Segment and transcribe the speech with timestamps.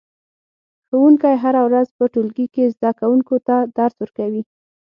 [0.87, 4.43] ښوونکی هره ورځ په ټولګي کې زده کوونکو ته درس ورکوي